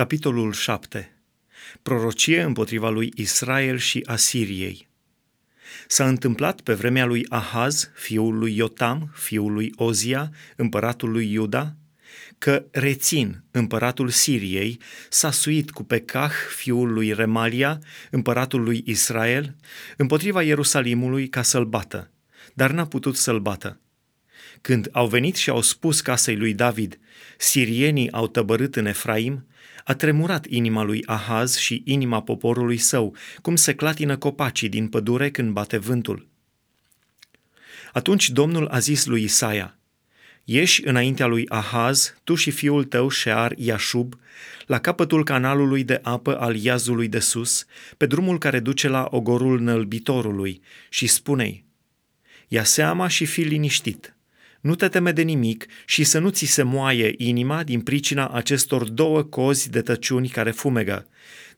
Capitolul 0.00 0.52
7. 0.52 1.12
Prorocie 1.82 2.42
împotriva 2.42 2.90
lui 2.90 3.12
Israel 3.16 3.78
și 3.78 4.02
Asiriei. 4.06 4.88
S-a 5.86 6.08
întâmplat 6.08 6.60
pe 6.60 6.74
vremea 6.74 7.04
lui 7.04 7.26
Ahaz, 7.28 7.90
fiul 7.94 8.38
lui 8.38 8.56
Iotam, 8.56 9.10
fiul 9.14 9.52
lui 9.52 9.72
Ozia, 9.76 10.30
împăratul 10.56 11.10
lui 11.10 11.32
Iuda, 11.32 11.74
că 12.38 12.64
Rețin, 12.70 13.42
împăratul 13.50 14.08
Siriei, 14.08 14.80
s-a 15.08 15.30
suit 15.30 15.70
cu 15.70 15.84
Pecah, 15.84 16.32
fiul 16.56 16.92
lui 16.92 17.12
Remalia, 17.12 17.78
împăratul 18.10 18.62
lui 18.62 18.82
Israel, 18.86 19.56
împotriva 19.96 20.42
Ierusalimului 20.42 21.28
ca 21.28 21.42
să-l 21.42 21.64
bată, 21.64 22.10
dar 22.54 22.70
n-a 22.70 22.86
putut 22.86 23.16
să-l 23.16 23.40
bată. 23.40 23.80
Când 24.60 24.88
au 24.92 25.06
venit 25.06 25.36
și 25.36 25.50
au 25.50 25.60
spus 25.60 26.00
casei 26.00 26.36
lui 26.36 26.54
David, 26.54 26.98
sirienii 27.38 28.12
au 28.12 28.28
tăbărât 28.28 28.76
în 28.76 28.86
Efraim, 28.86 29.44
a 29.84 29.94
tremurat 29.94 30.46
inima 30.46 30.82
lui 30.82 31.02
Ahaz 31.06 31.56
și 31.56 31.82
inima 31.84 32.22
poporului 32.22 32.76
său, 32.76 33.16
cum 33.42 33.56
se 33.56 33.74
clatină 33.74 34.16
copacii 34.16 34.68
din 34.68 34.88
pădure 34.88 35.30
când 35.30 35.52
bate 35.52 35.76
vântul. 35.76 36.28
Atunci 37.92 38.30
Domnul 38.30 38.66
a 38.66 38.78
zis 38.78 39.06
lui 39.06 39.22
Isaia, 39.22 39.74
Ieși 40.44 40.86
înaintea 40.86 41.26
lui 41.26 41.48
Ahaz, 41.48 42.14
tu 42.24 42.34
și 42.34 42.50
fiul 42.50 42.84
tău 42.84 43.10
Shear 43.10 43.52
Iashub, 43.56 44.14
la 44.66 44.78
capătul 44.78 45.24
canalului 45.24 45.84
de 45.84 46.00
apă 46.02 46.40
al 46.40 46.56
iazului 46.56 47.08
de 47.08 47.18
sus, 47.18 47.64
pe 47.96 48.06
drumul 48.06 48.38
care 48.38 48.60
duce 48.60 48.88
la 48.88 49.08
ogorul 49.10 49.60
nălbitorului, 49.60 50.62
și 50.88 51.06
spune-i, 51.06 51.64
Ia 52.48 52.64
seama 52.64 53.08
și 53.08 53.24
fi 53.24 53.40
liniștit, 53.40 54.14
nu 54.60 54.74
te 54.74 54.88
teme 54.88 55.12
de 55.12 55.22
nimic 55.22 55.66
și 55.84 56.04
să 56.04 56.18
nu 56.18 56.28
ți 56.28 56.44
se 56.44 56.62
moaie 56.62 57.14
inima 57.16 57.62
din 57.62 57.80
pricina 57.80 58.28
acestor 58.28 58.88
două 58.88 59.22
cozi 59.22 59.70
de 59.70 59.80
tăciuni 59.80 60.28
care 60.28 60.50
fumegă, 60.50 61.06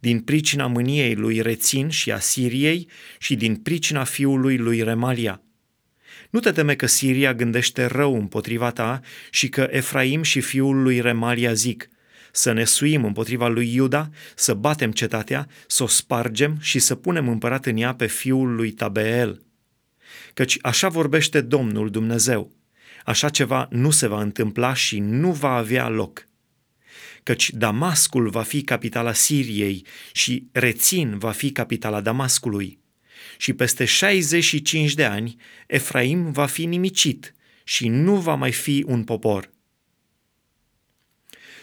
din 0.00 0.20
pricina 0.20 0.66
mâniei 0.66 1.14
lui 1.14 1.40
Rețin 1.40 1.88
și 1.88 2.12
a 2.12 2.18
Siriei 2.18 2.88
și 3.18 3.36
din 3.36 3.56
pricina 3.56 4.04
fiului 4.04 4.56
lui 4.56 4.82
Remalia. 4.82 5.42
Nu 6.30 6.40
te 6.40 6.50
teme 6.52 6.74
că 6.74 6.86
Siria 6.86 7.34
gândește 7.34 7.84
rău 7.84 8.14
împotriva 8.14 8.70
ta 8.70 9.00
și 9.30 9.48
că 9.48 9.68
Efraim 9.70 10.22
și 10.22 10.40
fiul 10.40 10.82
lui 10.82 11.00
Remalia 11.00 11.52
zic, 11.52 11.88
să 12.32 12.52
ne 12.52 12.64
suim 12.64 13.04
împotriva 13.04 13.48
lui 13.48 13.74
Iuda, 13.74 14.10
să 14.34 14.54
batem 14.54 14.92
cetatea, 14.92 15.48
să 15.66 15.82
o 15.82 15.86
spargem 15.86 16.56
și 16.60 16.78
să 16.78 16.94
punem 16.94 17.28
împărat 17.28 17.66
în 17.66 17.76
ea 17.76 17.94
pe 17.94 18.06
fiul 18.06 18.54
lui 18.54 18.70
Tabeel. 18.70 19.42
Căci 20.34 20.58
așa 20.60 20.88
vorbește 20.88 21.40
Domnul 21.40 21.90
Dumnezeu– 21.90 22.50
Așa 23.04 23.28
ceva 23.28 23.68
nu 23.70 23.90
se 23.90 24.06
va 24.06 24.20
întâmpla 24.20 24.74
și 24.74 24.98
nu 24.98 25.32
va 25.32 25.56
avea 25.56 25.88
loc. 25.88 26.26
Căci 27.22 27.50
Damascul 27.50 28.28
va 28.28 28.42
fi 28.42 28.62
capitala 28.62 29.12
Siriei 29.12 29.86
și 30.12 30.48
Rețin 30.52 31.18
va 31.18 31.30
fi 31.30 31.52
capitala 31.52 32.00
Damascului. 32.00 32.78
Și 33.36 33.52
peste 33.52 33.84
65 33.84 34.94
de 34.94 35.04
ani 35.04 35.36
Efraim 35.66 36.32
va 36.32 36.46
fi 36.46 36.64
nimicit 36.64 37.34
și 37.64 37.88
nu 37.88 38.16
va 38.16 38.34
mai 38.34 38.52
fi 38.52 38.84
un 38.86 39.04
popor. 39.04 39.50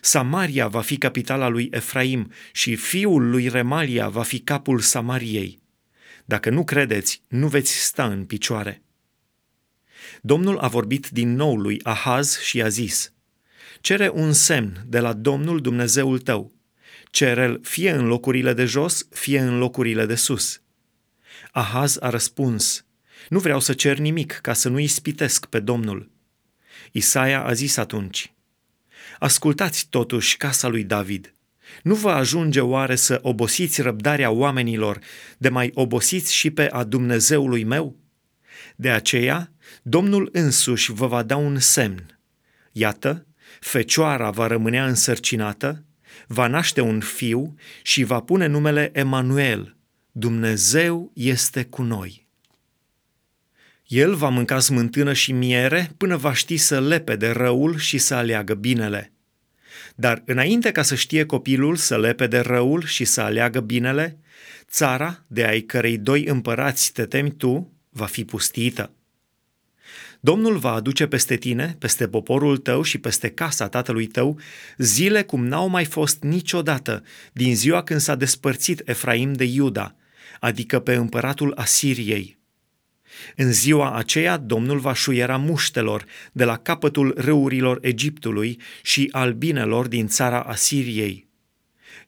Samaria 0.00 0.68
va 0.68 0.80
fi 0.80 0.96
capitala 0.96 1.48
lui 1.48 1.68
Efraim 1.72 2.32
și 2.52 2.76
fiul 2.76 3.30
lui 3.30 3.48
Remalia 3.48 4.08
va 4.08 4.22
fi 4.22 4.38
capul 4.38 4.80
Samariei. 4.80 5.58
Dacă 6.24 6.50
nu 6.50 6.64
credeți, 6.64 7.22
nu 7.28 7.48
veți 7.48 7.84
sta 7.84 8.06
în 8.06 8.24
picioare. 8.24 8.82
Domnul 10.22 10.58
a 10.58 10.68
vorbit 10.68 11.08
din 11.08 11.34
nou 11.34 11.56
lui 11.56 11.80
Ahaz 11.82 12.38
și 12.38 12.62
a 12.62 12.68
zis, 12.68 13.12
Cere 13.80 14.10
un 14.14 14.32
semn 14.32 14.84
de 14.86 14.98
la 14.98 15.12
Domnul 15.12 15.60
Dumnezeul 15.60 16.18
tău. 16.18 16.54
Cere-l 17.10 17.60
fie 17.62 17.90
în 17.90 18.06
locurile 18.06 18.52
de 18.52 18.64
jos, 18.64 19.06
fie 19.10 19.40
în 19.40 19.58
locurile 19.58 20.06
de 20.06 20.14
sus. 20.14 20.62
Ahaz 21.52 21.96
a 22.00 22.10
răspuns, 22.10 22.84
Nu 23.28 23.38
vreau 23.38 23.60
să 23.60 23.72
cer 23.72 23.98
nimic 23.98 24.32
ca 24.32 24.52
să 24.52 24.68
nu 24.68 24.78
ispitesc 24.78 25.46
pe 25.46 25.60
Domnul. 25.60 26.10
Isaia 26.92 27.44
a 27.44 27.52
zis 27.52 27.76
atunci, 27.76 28.34
Ascultați 29.18 29.86
totuși 29.90 30.36
casa 30.36 30.68
lui 30.68 30.84
David. 30.84 31.34
Nu 31.82 31.94
vă 31.94 32.10
ajunge 32.10 32.60
oare 32.60 32.96
să 32.96 33.18
obosiți 33.22 33.82
răbdarea 33.82 34.30
oamenilor, 34.30 34.98
de 35.38 35.48
mai 35.48 35.70
obosiți 35.74 36.34
și 36.34 36.50
pe 36.50 36.68
a 36.70 36.84
Dumnezeului 36.84 37.64
meu? 37.64 37.96
De 38.76 38.90
aceea, 38.90 39.52
Domnul 39.82 40.28
însuși 40.32 40.92
vă 40.92 41.06
va 41.06 41.22
da 41.22 41.36
un 41.36 41.58
semn. 41.58 42.18
Iată, 42.72 43.26
fecioara 43.60 44.30
va 44.30 44.46
rămânea 44.46 44.86
însărcinată, 44.86 45.84
va 46.26 46.46
naște 46.46 46.80
un 46.80 47.00
fiu 47.00 47.54
și 47.82 48.02
va 48.04 48.20
pune 48.20 48.46
numele 48.46 48.90
Emanuel. 48.92 49.76
Dumnezeu 50.12 51.10
este 51.14 51.64
cu 51.64 51.82
noi. 51.82 52.26
El 53.86 54.14
va 54.14 54.28
mânca 54.28 54.58
smântână 54.58 55.12
și 55.12 55.32
miere 55.32 55.90
până 55.96 56.16
va 56.16 56.32
ști 56.32 56.56
să 56.56 56.80
lepe 56.80 57.16
de 57.16 57.30
răul 57.30 57.76
și 57.78 57.98
să 57.98 58.14
aleagă 58.14 58.54
binele. 58.54 59.12
Dar 59.94 60.22
înainte 60.24 60.72
ca 60.72 60.82
să 60.82 60.94
știe 60.94 61.26
copilul 61.26 61.76
să 61.76 61.98
lepe 61.98 62.26
de 62.26 62.38
răul 62.38 62.84
și 62.84 63.04
să 63.04 63.20
aleagă 63.20 63.60
binele, 63.60 64.18
țara, 64.70 65.24
de 65.26 65.44
ai 65.44 65.60
cărei 65.60 65.98
doi 65.98 66.24
împărați 66.24 66.92
te 66.92 67.06
temi 67.06 67.30
tu, 67.30 67.72
va 67.90 68.06
fi 68.06 68.24
pustită. 68.24 68.95
Domnul 70.20 70.56
va 70.56 70.72
aduce 70.72 71.06
peste 71.06 71.36
tine, 71.36 71.76
peste 71.78 72.08
poporul 72.08 72.56
tău 72.56 72.82
și 72.82 72.98
peste 72.98 73.28
casa 73.28 73.68
tatălui 73.68 74.06
tău 74.06 74.38
zile 74.78 75.22
cum 75.22 75.46
n-au 75.46 75.68
mai 75.68 75.84
fost 75.84 76.22
niciodată 76.22 77.02
din 77.32 77.56
ziua 77.56 77.82
când 77.82 78.00
s-a 78.00 78.14
despărțit 78.14 78.82
Efraim 78.84 79.32
de 79.32 79.44
Iuda, 79.44 79.94
adică 80.40 80.78
pe 80.78 80.94
împăratul 80.94 81.52
Asiriei. 81.56 82.38
În 83.36 83.52
ziua 83.52 83.94
aceea 83.94 84.36
Domnul 84.36 84.78
va 84.78 84.94
șuiera 84.94 85.36
muștelor 85.36 86.04
de 86.32 86.44
la 86.44 86.56
capătul 86.56 87.14
râurilor 87.16 87.78
Egiptului 87.80 88.60
și 88.82 89.08
albinelor 89.12 89.86
din 89.88 90.06
țara 90.06 90.40
Asiriei. 90.40 91.25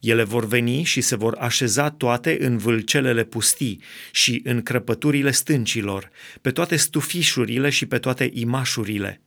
Ele 0.00 0.22
vor 0.22 0.47
veni 0.47 0.82
și 0.82 1.00
se 1.00 1.16
vor 1.16 1.36
așeza 1.38 1.91
toate 1.91 2.36
în 2.41 2.59
vâlcelele 2.59 3.25
pustii 3.25 3.82
și 4.12 4.41
în 4.44 4.62
crăpăturile 4.62 5.31
stâncilor, 5.31 6.10
pe 6.41 6.50
toate 6.50 6.76
stufișurile 6.76 7.70
și 7.70 7.86
pe 7.86 7.98
toate 7.98 8.31
imașurile. 8.32 9.20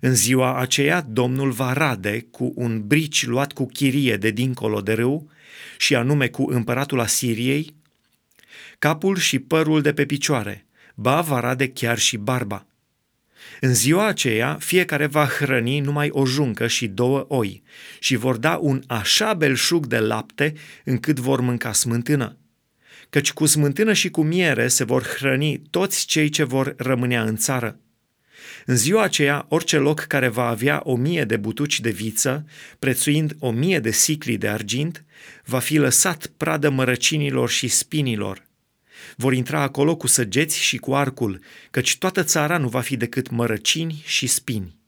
În 0.00 0.14
ziua 0.14 0.58
aceea 0.58 1.00
Domnul 1.00 1.50
va 1.50 1.72
rade 1.72 2.26
cu 2.30 2.52
un 2.56 2.86
brici 2.86 3.26
luat 3.26 3.52
cu 3.52 3.66
chirie 3.66 4.16
de 4.16 4.30
dincolo 4.30 4.80
de 4.80 4.92
râu, 4.92 5.30
și 5.78 5.94
anume 5.94 6.28
cu 6.28 6.50
împăratul 6.50 7.00
Asiriei, 7.00 7.74
capul 8.78 9.16
și 9.16 9.38
părul 9.38 9.80
de 9.82 9.92
pe 9.92 10.06
picioare, 10.06 10.66
ba 10.94 11.20
va 11.20 11.40
rade 11.40 11.68
chiar 11.68 11.98
și 11.98 12.16
barba. 12.16 12.66
În 13.60 13.74
ziua 13.74 14.06
aceea, 14.06 14.56
fiecare 14.60 15.06
va 15.06 15.26
hrăni 15.26 15.80
numai 15.80 16.08
o 16.10 16.26
juncă 16.26 16.66
și 16.66 16.86
două 16.86 17.24
oi 17.28 17.62
și 17.98 18.16
vor 18.16 18.36
da 18.36 18.58
un 18.60 18.82
așa 18.86 19.34
belșug 19.34 19.86
de 19.86 19.98
lapte 19.98 20.54
încât 20.84 21.18
vor 21.18 21.40
mânca 21.40 21.72
smântână. 21.72 22.36
Căci 23.10 23.32
cu 23.32 23.46
smântână 23.46 23.92
și 23.92 24.10
cu 24.10 24.22
miere 24.22 24.68
se 24.68 24.84
vor 24.84 25.02
hrăni 25.02 25.62
toți 25.70 26.06
cei 26.06 26.28
ce 26.28 26.44
vor 26.44 26.74
rămânea 26.76 27.22
în 27.22 27.36
țară. 27.36 27.80
În 28.66 28.76
ziua 28.76 29.02
aceea, 29.02 29.46
orice 29.48 29.76
loc 29.76 30.00
care 30.00 30.28
va 30.28 30.48
avea 30.48 30.80
o 30.84 30.96
mie 30.96 31.24
de 31.24 31.36
butuci 31.36 31.80
de 31.80 31.90
viță, 31.90 32.44
prețuind 32.78 33.36
o 33.38 33.50
mie 33.50 33.78
de 33.78 33.90
sicli 33.90 34.36
de 34.36 34.48
argint, 34.48 35.04
va 35.44 35.58
fi 35.58 35.76
lăsat 35.76 36.26
pradă 36.36 36.70
mărăcinilor 36.70 37.50
și 37.50 37.68
spinilor– 37.68 38.42
vor 39.16 39.32
intra 39.32 39.60
acolo 39.60 39.96
cu 39.96 40.06
săgeți 40.06 40.58
și 40.58 40.76
cu 40.76 40.94
arcul, 40.94 41.40
căci 41.70 41.98
toată 41.98 42.22
țara 42.22 42.58
nu 42.58 42.68
va 42.68 42.80
fi 42.80 42.96
decât 42.96 43.30
mărăcini 43.30 44.02
și 44.04 44.26
spini. 44.26 44.80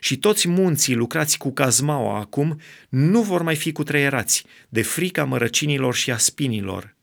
Și 0.00 0.18
toți 0.18 0.48
munții 0.48 0.94
lucrați 0.94 1.38
cu 1.38 1.52
cazmaua 1.52 2.18
acum 2.18 2.60
nu 2.88 3.22
vor 3.22 3.42
mai 3.42 3.56
fi 3.56 3.72
cutreierați 3.72 4.44
de 4.68 4.82
frica 4.82 5.24
mărăcinilor 5.24 5.94
și 5.94 6.10
a 6.10 6.16
spinilor. 6.16 6.96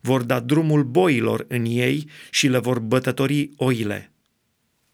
Vor 0.00 0.22
da 0.22 0.40
drumul 0.40 0.84
boilor 0.84 1.44
în 1.48 1.64
ei 1.64 2.08
și 2.30 2.48
le 2.48 2.58
vor 2.58 2.78
bătători 2.78 3.50
oile. 3.56 4.10